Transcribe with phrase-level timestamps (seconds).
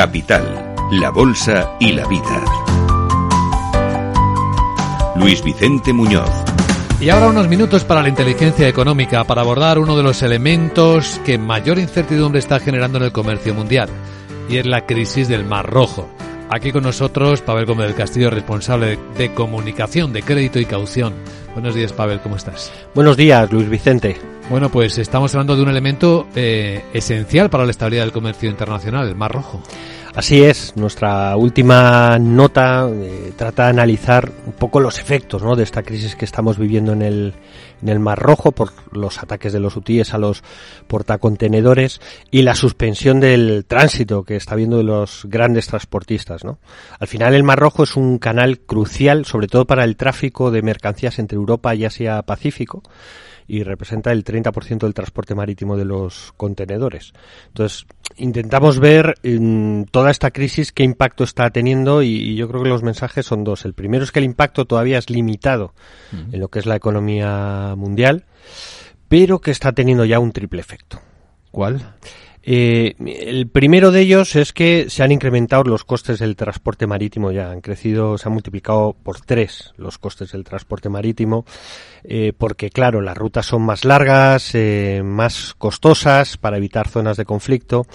[0.00, 2.42] Capital, la Bolsa y la Vida.
[5.14, 6.30] Luis Vicente Muñoz.
[7.02, 11.36] Y ahora unos minutos para la inteligencia económica, para abordar uno de los elementos que
[11.36, 13.90] mayor incertidumbre está generando en el comercio mundial,
[14.48, 16.08] y es la crisis del Mar Rojo.
[16.48, 21.12] Aquí con nosotros Pavel Gómez del Castillo, responsable de comunicación, de crédito y caución.
[21.52, 22.72] Buenos días, Pavel, ¿cómo estás?
[22.94, 24.39] Buenos días, Luis Vicente.
[24.50, 29.06] Bueno, pues estamos hablando de un elemento eh, esencial para la estabilidad del comercio internacional,
[29.06, 29.62] el Mar Rojo.
[30.12, 35.54] Así es, nuestra última nota eh, trata de analizar un poco los efectos ¿no?
[35.54, 37.34] de esta crisis que estamos viviendo en el,
[37.80, 40.42] en el Mar Rojo por los ataques de los hutíes a los
[40.88, 42.00] portacontenedores
[42.32, 46.44] y la suspensión del tránsito que está de los grandes transportistas.
[46.44, 46.58] ¿no?
[46.98, 50.62] Al final el Mar Rojo es un canal crucial, sobre todo para el tráfico de
[50.62, 52.82] mercancías entre Europa y Asia Pacífico
[53.50, 57.12] y representa el 30% del transporte marítimo de los contenedores.
[57.48, 57.84] Entonces,
[58.16, 62.84] intentamos ver en toda esta crisis qué impacto está teniendo y, yo creo que los
[62.84, 63.64] mensajes son dos.
[63.64, 65.74] El primero es que el impacto todavía es limitado
[66.12, 68.24] en lo que es la economía mundial,
[69.08, 71.00] pero que está teniendo ya un triple efecto.
[71.50, 71.96] ¿Cuál?
[72.42, 77.30] Eh, el primero de ellos es que se han incrementado los costes del transporte marítimo
[77.32, 81.44] ya, han crecido, se han multiplicado por tres los costes del transporte marítimo,
[82.02, 87.26] eh, porque claro, las rutas son más largas, eh, más costosas para evitar zonas de
[87.26, 87.86] conflicto,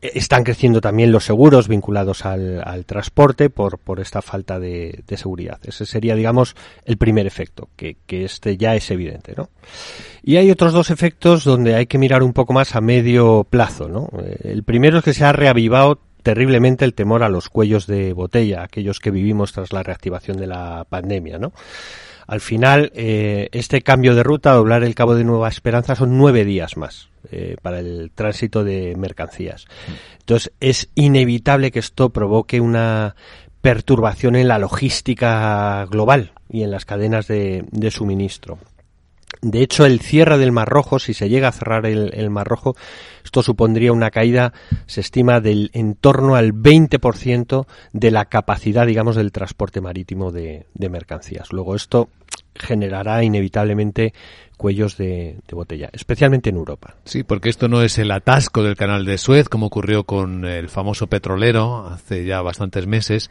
[0.00, 5.16] están creciendo también los seguros vinculados al, al transporte por, por esta falta de, de,
[5.16, 5.58] seguridad.
[5.64, 6.54] Ese sería, digamos,
[6.84, 9.50] el primer efecto, que, que este ya es evidente, ¿no?
[10.22, 13.87] Y hay otros dos efectos donde hay que mirar un poco más a medio plazo,
[13.88, 14.08] ¿no?
[14.42, 18.62] El primero es que se ha reavivado terriblemente el temor a los cuellos de botella,
[18.62, 21.38] aquellos que vivimos tras la reactivación de la pandemia.
[22.26, 26.44] Al final, eh, este cambio de ruta, doblar el Cabo de Nueva Esperanza, son nueve
[26.44, 29.66] días más eh, para el tránsito de mercancías.
[30.20, 33.16] Entonces, es inevitable que esto provoque una
[33.62, 38.58] perturbación en la logística global y en las cadenas de, de suministro.
[39.40, 42.74] De hecho, el cierre del Mar Rojo, si se llega a cerrar el, Mar Rojo,
[43.24, 44.52] esto supondría una caída,
[44.86, 50.66] se estima, del en torno al 20% de la capacidad, digamos, del transporte marítimo de,
[50.74, 51.52] de mercancías.
[51.52, 52.08] Luego, esto
[52.54, 54.12] generará inevitablemente
[54.56, 56.96] cuellos de, de, botella, especialmente en Europa.
[57.04, 60.68] Sí, porque esto no es el atasco del canal de Suez, como ocurrió con el
[60.68, 63.30] famoso petrolero hace ya bastantes meses.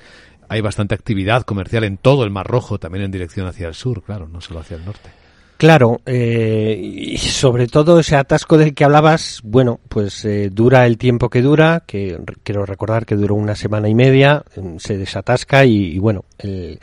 [0.50, 4.04] Hay bastante actividad comercial en todo el Mar Rojo, también en dirección hacia el sur,
[4.04, 5.10] claro, no solo hacia el norte.
[5.58, 11.00] Claro, eh, y sobre todo ese atasco del que hablabas, bueno, pues eh, dura el
[11.00, 14.44] tiempo que dura, que quiero recordar que duró una semana y media,
[14.78, 16.80] se desatasca y, bueno, el,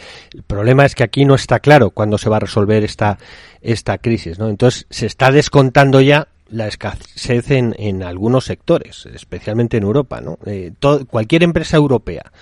[0.48, 3.16] problema es que aquí no está claro cuándo se va a resolver esta,
[3.62, 4.48] esta crisis, ¿no?
[4.48, 10.40] Entonces se está descontando ya la escasez en, en algunos sectores, especialmente en Europa, ¿no?
[10.46, 12.32] Eh, todo, cualquier empresa europea,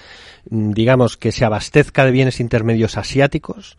[0.47, 3.77] digamos, que se abastezca de bienes intermedios asiáticos,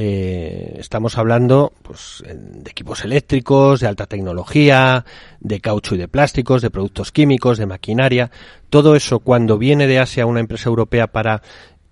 [0.00, 5.04] eh, estamos hablando pues, de equipos eléctricos, de alta tecnología,
[5.40, 8.30] de caucho y de plásticos, de productos químicos, de maquinaria.
[8.70, 11.42] Todo eso cuando viene de Asia una empresa europea para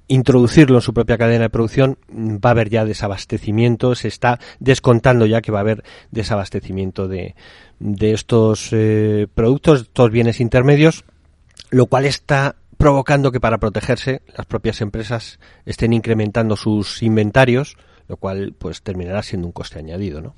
[0.06, 5.26] introducirlo en su propia cadena de producción, va a haber ya desabastecimiento, se está descontando
[5.26, 7.34] ya que va a haber desabastecimiento de,
[7.80, 11.04] de estos eh, productos, estos bienes intermedios,
[11.70, 17.76] lo cual está provocando que para protegerse las propias empresas estén incrementando sus inventarios,
[18.08, 20.34] lo cual pues terminará siendo un coste añadido, ¿no?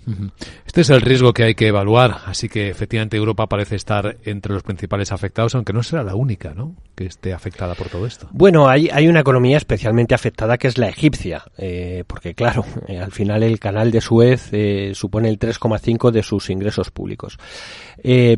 [0.67, 4.55] Este es el riesgo que hay que evaluar, así que efectivamente Europa parece estar entre
[4.55, 6.75] los principales afectados, aunque no será la única, ¿no?
[6.95, 8.29] Que esté afectada por todo esto.
[8.33, 12.99] Bueno, hay, hay una economía especialmente afectada que es la egipcia, eh, porque claro, eh,
[12.99, 17.39] al final el canal de Suez eh, supone el 3,5 de sus ingresos públicos,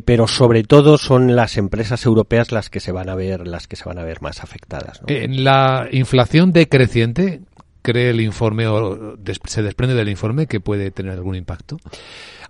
[0.05, 3.75] pero sobre todo son las empresas europeas las que se van a ver, las que
[3.75, 5.01] se van a ver más afectadas.
[5.01, 5.07] ¿no?
[5.07, 7.41] En la inflación decreciente,
[7.81, 11.77] cree el informe o se desprende del informe que puede tener algún impacto?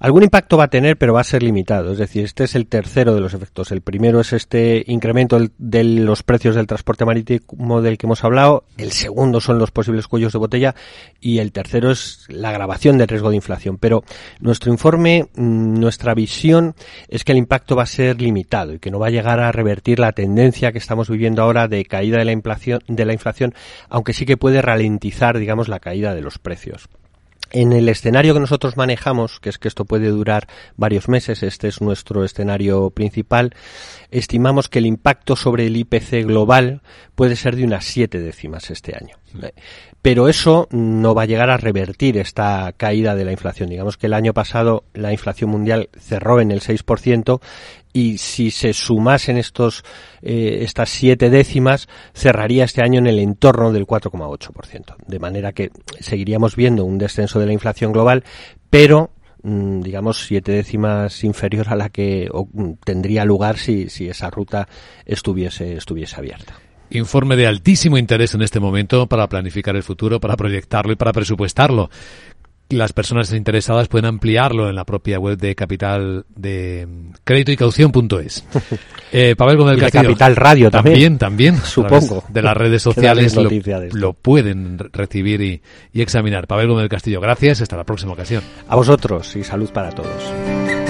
[0.02, 1.92] Algún impacto va a tener, pero va a ser limitado.
[1.92, 3.72] Es decir, este es el tercero de los efectos.
[3.72, 8.64] El primero es este incremento de los precios del transporte marítimo del que hemos hablado.
[8.78, 10.74] El segundo son los posibles cuellos de botella.
[11.20, 13.78] Y el tercero es la agravación del riesgo de inflación.
[13.78, 14.04] Pero
[14.40, 16.74] nuestro informe, nuestra visión
[17.08, 19.52] es que el impacto va a ser limitado y que no va a llegar a
[19.52, 23.54] revertir la tendencia que estamos viviendo ahora de caída de la inflación, de la inflación
[23.88, 26.90] aunque sí que puede ralentizar, digamos, la caída de los precios.
[27.54, 31.68] En el escenario que nosotros manejamos, que es que esto puede durar varios meses, este
[31.68, 33.54] es nuestro escenario principal,
[34.10, 36.82] estimamos que el impacto sobre el IPC global
[37.16, 39.18] puede ser de unas siete décimas este año.
[40.02, 43.70] Pero eso no va a llegar a revertir esta caída de la inflación.
[43.70, 47.42] Digamos que el año pasado la inflación mundial cerró en el 6%
[47.94, 49.84] y si se sumasen estos
[50.22, 54.96] eh, estas siete décimas cerraría este año en el entorno del 4,8%.
[55.06, 58.24] De manera que seguiríamos viendo un descenso de la inflación global,
[58.70, 59.12] pero
[59.44, 64.68] mm, digamos siete décimas inferior a la que mm, tendría lugar si, si esa ruta
[65.06, 66.60] estuviese estuviese abierta.
[66.94, 71.14] Informe de altísimo interés en este momento para planificar el futuro, para proyectarlo y para
[71.14, 71.90] presupuestarlo
[72.72, 76.88] las personas interesadas pueden ampliarlo en la propia web de Capital de
[77.24, 78.46] Crédito y Caución.es.
[79.14, 80.04] Eh, Pavel Gómez del Castillo.
[80.04, 81.18] Capital Radio también.
[81.18, 82.24] También, Supongo.
[82.30, 83.36] De las redes sociales
[83.94, 86.48] lo, pueden recibir y, y examinar.
[86.48, 87.60] Pavel Gómez del Castillo, gracias.
[87.60, 88.42] Hasta la próxima ocasión.
[88.70, 90.81] A vosotros y salud para todos.